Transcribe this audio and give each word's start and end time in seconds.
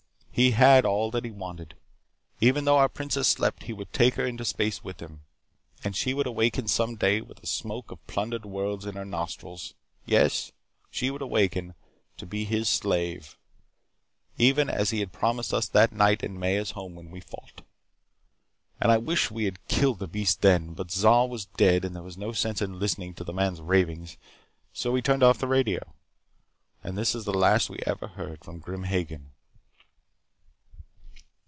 He 0.33 0.51
had 0.51 0.85
all 0.85 1.11
that 1.11 1.25
he 1.25 1.29
wanted. 1.29 1.75
Even 2.39 2.65
though 2.65 2.77
our 2.77 2.89
princess 2.89 3.27
slept, 3.27 3.63
he 3.63 3.73
would 3.73 3.93
take 3.93 4.15
her 4.15 4.25
into 4.25 4.43
space 4.43 4.83
with 4.83 4.99
him. 4.99 5.21
And 5.83 5.93
she 5.95 6.15
would 6.15 6.25
awaken 6.25 6.67
some 6.67 6.95
day 6.95 7.21
with 7.21 7.41
the 7.41 7.45
smoke 7.45 7.91
of 7.91 8.07
plundered 8.07 8.43
worlds 8.45 8.85
in 8.85 8.95
her 8.95 9.05
nostrils. 9.05 9.75
Yes, 10.03 10.51
she 10.89 11.11
would 11.11 11.21
awaken 11.21 11.75
to 12.17 12.25
be 12.25 12.45
his 12.45 12.67
slave, 12.69 13.37
even 14.37 14.67
as 14.67 14.89
he 14.89 15.01
had 15.01 15.11
promised 15.11 15.53
us 15.53 15.67
that 15.67 15.91
night 15.91 16.23
in 16.23 16.39
Maya's 16.39 16.71
home 16.71 16.95
when 16.95 17.11
we 17.11 17.19
fought. 17.19 17.61
And 18.79 18.91
I 18.91 18.97
wish 18.97 19.31
I 19.31 19.41
had 19.41 19.67
killed 19.67 19.99
the 19.99 20.07
beast 20.07 20.41
then. 20.41 20.73
But 20.73 20.87
Zol 20.89 21.29
was 21.29 21.45
dead 21.45 21.85
and 21.85 21.95
there 21.95 22.01
was 22.03 22.17
no 22.17 22.31
sense 22.31 22.63
in 22.63 22.79
listening 22.79 23.13
to 23.15 23.23
this 23.23 23.35
man's 23.35 23.61
ravings, 23.61 24.17
so 24.73 24.91
we 24.91 25.03
turned 25.03 25.21
off 25.21 25.43
our 25.43 25.49
radio. 25.49 25.93
And 26.83 26.97
that 26.97 27.13
is 27.13 27.25
the 27.25 27.33
last 27.33 27.69
we 27.69 27.79
ever 27.85 28.07
heard 28.07 28.43
from 28.43 28.57
Grim 28.57 28.85
Hagen. 28.85 29.27